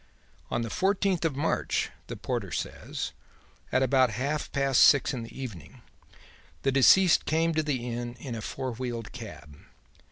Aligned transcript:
"'On 0.49 0.63
the 0.63 0.71
fourteenth 0.71 1.23
of 1.25 1.35
March,' 1.35 1.91
the 2.07 2.17
porter 2.17 2.51
says, 2.51 3.11
'at 3.71 3.83
about 3.83 4.09
half 4.09 4.51
past 4.51 4.81
six 4.81 5.13
in 5.13 5.21
the 5.21 5.39
evening, 5.39 5.83
the 6.63 6.71
deceased 6.71 7.25
came 7.25 7.53
to 7.53 7.61
the 7.61 7.85
Inn 7.87 8.15
in 8.15 8.33
a 8.33 8.41
four 8.41 8.71
wheeled 8.73 9.11
cab. 9.11 9.59